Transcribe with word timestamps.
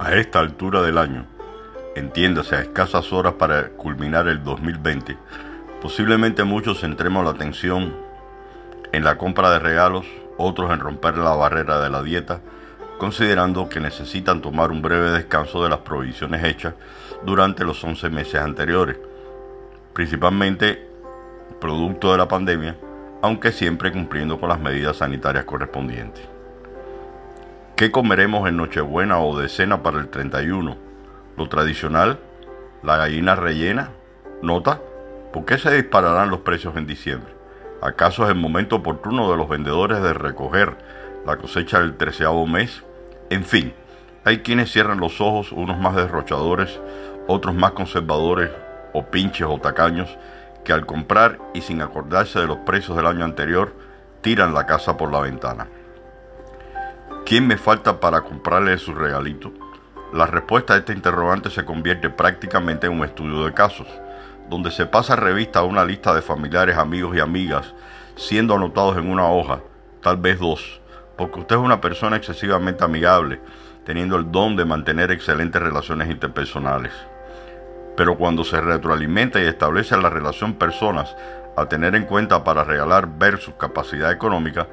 A 0.00 0.14
esta 0.14 0.38
altura 0.38 0.80
del 0.82 0.96
año, 0.96 1.26
entiéndase 1.96 2.54
a 2.54 2.60
escasas 2.60 3.12
horas 3.12 3.32
para 3.32 3.70
culminar 3.70 4.28
el 4.28 4.44
2020, 4.44 5.18
posiblemente 5.82 6.44
muchos 6.44 6.80
centremos 6.80 7.24
la 7.24 7.32
atención 7.32 7.96
en 8.92 9.02
la 9.02 9.18
compra 9.18 9.50
de 9.50 9.58
regalos, 9.58 10.06
otros 10.36 10.70
en 10.70 10.78
romper 10.78 11.18
la 11.18 11.34
barrera 11.34 11.80
de 11.80 11.90
la 11.90 12.04
dieta, 12.04 12.40
considerando 12.98 13.68
que 13.68 13.80
necesitan 13.80 14.40
tomar 14.40 14.70
un 14.70 14.82
breve 14.82 15.10
descanso 15.10 15.64
de 15.64 15.70
las 15.70 15.80
provisiones 15.80 16.44
hechas 16.44 16.74
durante 17.24 17.64
los 17.64 17.82
11 17.82 18.08
meses 18.08 18.40
anteriores, 18.40 18.96
principalmente 19.94 20.88
producto 21.60 22.12
de 22.12 22.18
la 22.18 22.28
pandemia, 22.28 22.76
aunque 23.20 23.50
siempre 23.50 23.90
cumpliendo 23.90 24.38
con 24.38 24.48
las 24.48 24.60
medidas 24.60 24.98
sanitarias 24.98 25.44
correspondientes. 25.44 26.37
¿Qué 27.78 27.92
comeremos 27.92 28.48
en 28.48 28.56
Nochebuena 28.56 29.20
o 29.20 29.38
de 29.38 29.48
cena 29.48 29.84
para 29.84 30.00
el 30.00 30.08
31? 30.08 30.76
Lo 31.36 31.48
tradicional, 31.48 32.18
la 32.82 32.96
gallina 32.96 33.36
rellena. 33.36 33.90
Nota, 34.42 34.80
¿por 35.32 35.44
qué 35.44 35.58
se 35.58 35.72
dispararán 35.72 36.28
los 36.28 36.40
precios 36.40 36.74
en 36.76 36.88
diciembre? 36.88 37.32
¿Acaso 37.80 38.24
es 38.24 38.30
el 38.30 38.34
momento 38.34 38.74
oportuno 38.74 39.30
de 39.30 39.36
los 39.36 39.48
vendedores 39.48 40.02
de 40.02 40.12
recoger 40.12 40.76
la 41.24 41.36
cosecha 41.36 41.78
del 41.78 41.96
treceavo 41.96 42.48
mes? 42.48 42.82
En 43.30 43.44
fin, 43.44 43.72
hay 44.24 44.38
quienes 44.38 44.72
cierran 44.72 44.98
los 44.98 45.20
ojos, 45.20 45.52
unos 45.52 45.78
más 45.78 45.94
derrochadores, 45.94 46.80
otros 47.28 47.54
más 47.54 47.70
conservadores 47.74 48.50
o 48.92 49.04
pinches 49.04 49.46
o 49.48 49.60
tacaños, 49.60 50.18
que 50.64 50.72
al 50.72 50.84
comprar 50.84 51.38
y 51.54 51.60
sin 51.60 51.80
acordarse 51.80 52.40
de 52.40 52.48
los 52.48 52.58
precios 52.58 52.96
del 52.96 53.06
año 53.06 53.24
anterior, 53.24 53.72
tiran 54.20 54.52
la 54.52 54.66
casa 54.66 54.96
por 54.96 55.12
la 55.12 55.20
ventana. 55.20 55.68
¿Quién 57.28 57.46
me 57.46 57.58
falta 57.58 58.00
para 58.00 58.22
comprarle 58.22 58.78
su 58.78 58.94
regalito? 58.94 59.52
La 60.14 60.24
respuesta 60.24 60.72
a 60.72 60.76
este 60.78 60.94
interrogante 60.94 61.50
se 61.50 61.62
convierte 61.62 62.08
prácticamente 62.08 62.86
en 62.86 62.94
un 62.94 63.04
estudio 63.04 63.44
de 63.44 63.52
casos, 63.52 63.86
donde 64.48 64.70
se 64.70 64.86
pasa 64.86 65.14
revista 65.14 65.58
a 65.58 65.64
una 65.64 65.84
lista 65.84 66.14
de 66.14 66.22
familiares, 66.22 66.78
amigos 66.78 67.14
y 67.14 67.20
amigas, 67.20 67.74
siendo 68.16 68.54
anotados 68.54 68.96
en 68.96 69.10
una 69.10 69.28
hoja, 69.30 69.60
tal 70.00 70.16
vez 70.16 70.38
dos, 70.38 70.80
porque 71.18 71.40
usted 71.40 71.56
es 71.56 71.60
una 71.60 71.82
persona 71.82 72.16
excesivamente 72.16 72.82
amigable, 72.82 73.42
teniendo 73.84 74.16
el 74.16 74.32
don 74.32 74.56
de 74.56 74.64
mantener 74.64 75.10
excelentes 75.10 75.60
relaciones 75.60 76.08
interpersonales. 76.10 76.94
Pero 77.94 78.16
cuando 78.16 78.42
se 78.42 78.58
retroalimenta 78.58 79.38
y 79.38 79.44
establece 79.44 79.98
la 79.98 80.08
relación 80.08 80.54
personas 80.54 81.14
a 81.58 81.66
tener 81.66 81.94
en 81.94 82.06
cuenta 82.06 82.42
para 82.42 82.64
regalar 82.64 83.06
versus 83.18 83.52
capacidad 83.58 84.12
económica, 84.12 84.66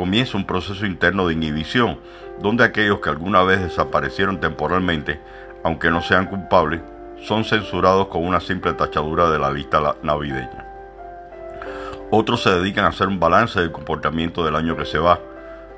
comienza 0.00 0.38
un 0.38 0.46
proceso 0.46 0.86
interno 0.86 1.26
de 1.26 1.34
inhibición, 1.34 1.98
donde 2.40 2.64
aquellos 2.64 3.00
que 3.00 3.10
alguna 3.10 3.42
vez 3.42 3.60
desaparecieron 3.60 4.40
temporalmente, 4.40 5.20
aunque 5.62 5.90
no 5.90 6.00
sean 6.00 6.24
culpables, 6.24 6.80
son 7.18 7.44
censurados 7.44 8.06
con 8.06 8.24
una 8.24 8.40
simple 8.40 8.72
tachadura 8.72 9.28
de 9.28 9.38
la 9.38 9.50
lista 9.50 9.96
navideña. 10.02 10.66
Otros 12.10 12.42
se 12.42 12.48
dedican 12.48 12.86
a 12.86 12.88
hacer 12.88 13.08
un 13.08 13.20
balance 13.20 13.60
del 13.60 13.72
comportamiento 13.72 14.42
del 14.42 14.56
año 14.56 14.74
que 14.74 14.86
se 14.86 14.98
va, 14.98 15.20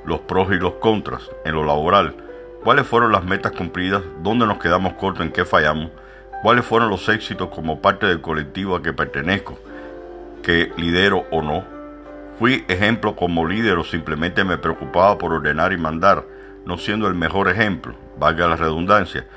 los 0.06 0.20
pros 0.20 0.52
y 0.52 0.60
los 0.60 0.74
contras, 0.74 1.28
en 1.44 1.56
lo 1.56 1.64
laboral, 1.64 2.14
cuáles 2.62 2.86
fueron 2.86 3.10
las 3.10 3.24
metas 3.24 3.50
cumplidas, 3.50 4.04
dónde 4.22 4.46
nos 4.46 4.58
quedamos 4.58 4.92
cortos, 4.92 5.26
en 5.26 5.32
qué 5.32 5.44
fallamos, 5.44 5.90
cuáles 6.44 6.64
fueron 6.64 6.90
los 6.90 7.08
éxitos 7.08 7.48
como 7.48 7.82
parte 7.82 8.06
del 8.06 8.20
colectivo 8.20 8.76
a 8.76 8.82
que 8.84 8.92
pertenezco, 8.92 9.58
que 10.44 10.70
lidero 10.76 11.24
o 11.32 11.42
no, 11.42 11.81
Fui 12.42 12.64
ejemplo 12.66 13.14
como 13.14 13.46
líder 13.46 13.78
o 13.78 13.84
simplemente 13.84 14.42
me 14.42 14.58
preocupaba 14.58 15.16
por 15.16 15.32
ordenar 15.32 15.72
y 15.72 15.76
mandar, 15.76 16.26
no 16.66 16.76
siendo 16.76 17.06
el 17.06 17.14
mejor 17.14 17.48
ejemplo, 17.48 17.94
valga 18.18 18.48
la 18.48 18.56
redundancia, 18.56 19.28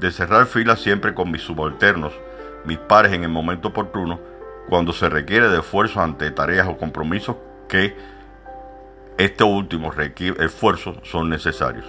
de 0.00 0.10
cerrar 0.10 0.46
filas 0.46 0.80
siempre 0.80 1.12
con 1.12 1.30
mis 1.30 1.42
subalternos, 1.42 2.14
mis 2.64 2.78
pares 2.78 3.12
en 3.12 3.22
el 3.22 3.28
momento 3.28 3.68
oportuno, 3.68 4.18
cuando 4.66 4.94
se 4.94 5.10
requiere 5.10 5.50
de 5.50 5.58
esfuerzo 5.58 6.00
ante 6.00 6.30
tareas 6.30 6.66
o 6.66 6.78
compromisos 6.78 7.36
que 7.68 7.94
estos 9.18 9.46
últimos 9.46 9.94
esfuerzos 9.98 10.96
son 11.02 11.28
necesarios. 11.28 11.84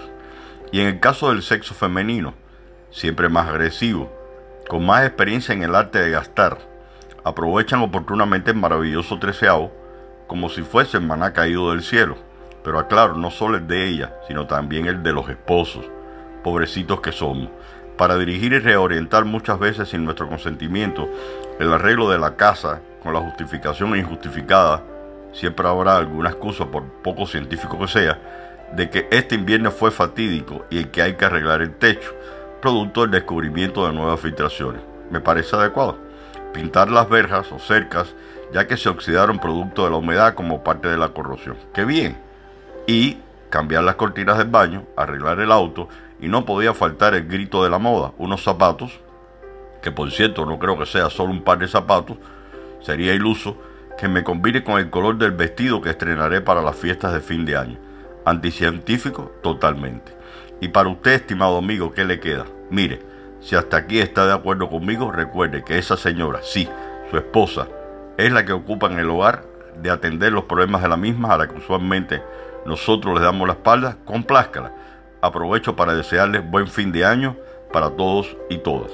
Y 0.74 0.82
en 0.82 0.88
el 0.88 1.00
caso 1.00 1.30
del 1.30 1.42
sexo 1.42 1.74
femenino, 1.74 2.34
siempre 2.92 3.30
más 3.30 3.48
agresivo, 3.48 4.12
con 4.68 4.86
más 4.86 5.06
experiencia 5.06 5.54
en 5.54 5.64
el 5.64 5.74
arte 5.74 6.00
de 6.00 6.12
gastar, 6.12 6.58
aprovechan 7.24 7.80
oportunamente 7.80 8.52
el 8.52 8.58
maravilloso 8.58 9.18
treceavo 9.20 9.85
como 10.28 10.50
si 10.50 10.62
fuese 10.62 10.98
el 10.98 11.04
maná 11.04 11.34
caído 11.34 11.72
del 11.72 11.84
cielo. 11.84 12.18
Pero 12.64 12.80
aclaro, 12.80 13.16
no 13.16 13.32
solo 13.32 13.58
el 13.58 13.68
de 13.68 13.88
ella, 13.88 14.16
sino 14.28 14.48
también 14.48 14.88
el 14.88 15.04
de 15.04 15.14
los 15.14 15.30
esposos, 15.30 15.86
pobrecitos 16.44 17.02
que 17.02 17.12
somos, 17.12 17.50
para 17.98 18.18
dirigir 18.18 18.54
y 18.54 18.60
reorientar 18.60 19.26
muchas 19.26 19.60
veces 19.60 19.90
sin 19.90 20.04
nuestro 20.04 20.28
consentimiento 20.28 21.08
el 21.60 21.72
arreglo 21.72 22.10
de 22.10 22.18
la 22.18 22.36
casa 22.36 22.82
con 23.02 23.14
la 23.14 23.22
justificación 23.22 23.96
injustificada, 23.96 24.84
siempre 25.32 25.68
habrá 25.68 25.98
alguna 25.98 26.30
excusa, 26.30 26.66
por 26.66 26.84
poco 27.02 27.26
científico 27.26 27.78
que 27.80 27.88
sea, 27.88 28.20
de 28.76 28.90
que 28.90 29.08
este 29.12 29.36
invierno 29.36 29.72
fue 29.72 29.92
fatídico 29.92 30.66
y 30.70 30.86
que 30.86 31.02
hay 31.02 31.14
que 31.14 31.26
arreglar 31.26 31.62
el 31.62 31.76
techo, 31.76 32.14
producto 32.62 33.02
del 33.02 33.12
descubrimiento 33.12 33.86
de 33.86 33.94
nuevas 33.94 34.20
filtraciones. 34.20 34.82
Me 35.12 35.22
parece 35.22 35.56
adecuado. 35.56 36.05
Pintar 36.56 36.90
las 36.90 37.10
verjas 37.10 37.52
o 37.52 37.60
cercas 37.60 38.16
ya 38.54 38.66
que 38.66 38.78
se 38.78 38.88
oxidaron 38.88 39.40
producto 39.40 39.84
de 39.84 39.92
la 39.92 39.98
humedad 39.98 40.36
como 40.36 40.64
parte 40.64 40.88
de 40.88 40.96
la 40.96 41.10
corrosión. 41.10 41.58
¡Qué 41.74 41.84
bien! 41.84 42.18
Y 42.88 43.18
cambiar 43.50 43.84
las 43.84 43.96
cortinas 43.96 44.38
del 44.38 44.48
baño, 44.48 44.86
arreglar 44.96 45.42
el 45.42 45.52
auto 45.52 45.90
y 46.22 46.30
no 46.30 46.46
podía 46.46 46.74
faltar 46.74 47.14
el 47.14 47.28
grito 47.28 47.62
de 47.62 47.70
la 47.70 47.78
moda, 47.78 48.14
unos 48.18 48.42
zapatos, 48.42 49.02
que 49.82 49.92
por 49.92 50.10
cierto 50.12 50.46
no 50.46 50.58
creo 50.58 50.80
que 50.80 50.86
sea 50.86 51.10
solo 51.10 51.32
un 51.32 51.44
par 51.44 51.58
de 51.58 51.68
zapatos, 51.68 52.16
sería 52.80 53.14
iluso 53.14 53.58
que 53.98 54.08
me 54.08 54.24
combine 54.24 54.64
con 54.64 54.80
el 54.80 54.90
color 54.90 55.18
del 55.18 55.32
vestido 55.32 55.82
que 55.82 55.90
estrenaré 55.90 56.40
para 56.40 56.62
las 56.62 56.78
fiestas 56.78 57.12
de 57.12 57.20
fin 57.20 57.44
de 57.44 57.58
año. 57.58 57.78
Anticientífico 58.24 59.34
totalmente. 59.44 60.16
Y 60.62 60.70
para 60.70 60.88
usted, 60.88 61.12
estimado 61.12 61.58
amigo, 61.58 61.92
¿qué 61.92 62.06
le 62.06 62.22
queda? 62.22 62.46
Mire, 62.70 63.02
si 63.46 63.56
hasta 63.56 63.78
aquí 63.78 64.00
está 64.00 64.26
de 64.26 64.34
acuerdo 64.34 64.70
conmigo, 64.70 65.12
recuerde 65.12 65.64
que 65.64 65.78
esa 65.78 65.98
señora, 65.98 66.40
sí, 66.42 66.68
su 67.12 67.18
esposa, 67.18 67.68
es 68.18 68.32
la 68.32 68.44
que 68.44 68.54
ocupa 68.54 68.88
en 68.88 68.98
el 68.98 69.08
hogar 69.08 69.44
de 69.80 69.92
atender 69.92 70.32
los 70.32 70.46
problemas 70.46 70.82
de 70.82 70.90
la 70.90 70.98
misma 70.98 71.32
a 71.32 71.38
la 71.38 71.48
que 71.48 71.60
usualmente 71.60 72.24
nosotros 72.66 73.14
les 73.14 73.22
damos 73.22 73.48
la 73.48 73.54
espalda, 73.54 73.98
complázcala. 74.04 74.74
Aprovecho 75.22 75.76
para 75.76 75.94
desearles 75.94 76.50
buen 76.50 76.68
fin 76.68 76.92
de 76.92 77.06
año 77.06 77.38
para 77.72 77.92
todos 77.92 78.36
y 78.50 78.58
todas. 78.58 78.92